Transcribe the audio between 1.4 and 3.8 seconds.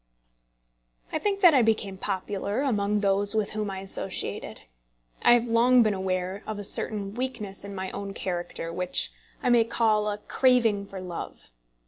that I became popular among those with whom